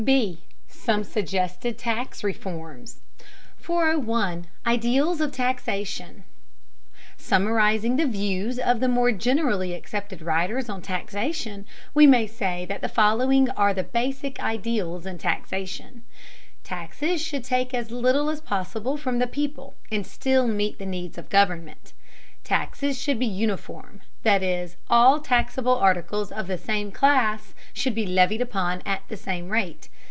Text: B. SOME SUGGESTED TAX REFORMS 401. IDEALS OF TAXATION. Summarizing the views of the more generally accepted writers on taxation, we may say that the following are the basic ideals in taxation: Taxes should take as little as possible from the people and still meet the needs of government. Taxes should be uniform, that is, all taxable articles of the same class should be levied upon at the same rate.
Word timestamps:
B. 0.03 0.39
SOME 0.67 1.03
SUGGESTED 1.03 1.77
TAX 1.77 2.23
REFORMS 2.23 3.01
401. 3.57 4.47
IDEALS 4.65 5.21
OF 5.21 5.31
TAXATION. 5.31 6.23
Summarizing 7.17 7.97
the 7.97 8.07
views 8.07 8.57
of 8.57 8.79
the 8.79 8.87
more 8.87 9.11
generally 9.11 9.75
accepted 9.75 10.23
writers 10.23 10.69
on 10.69 10.81
taxation, 10.81 11.67
we 11.93 12.07
may 12.07 12.25
say 12.25 12.65
that 12.65 12.81
the 12.81 12.89
following 12.89 13.51
are 13.51 13.75
the 13.75 13.83
basic 13.83 14.39
ideals 14.39 15.05
in 15.05 15.19
taxation: 15.19 16.01
Taxes 16.63 17.21
should 17.23 17.43
take 17.43 17.71
as 17.75 17.91
little 17.91 18.31
as 18.31 18.41
possible 18.41 18.97
from 18.97 19.19
the 19.19 19.27
people 19.27 19.75
and 19.91 20.07
still 20.07 20.47
meet 20.47 20.79
the 20.79 20.85
needs 20.87 21.19
of 21.19 21.29
government. 21.29 21.93
Taxes 22.43 22.99
should 22.99 23.19
be 23.19 23.27
uniform, 23.27 24.01
that 24.23 24.41
is, 24.41 24.75
all 24.89 25.19
taxable 25.19 25.75
articles 25.77 26.31
of 26.31 26.47
the 26.47 26.57
same 26.57 26.91
class 26.91 27.53
should 27.71 27.93
be 27.93 28.05
levied 28.07 28.41
upon 28.41 28.81
at 28.83 29.07
the 29.09 29.17
same 29.17 29.49
rate. 29.49 29.89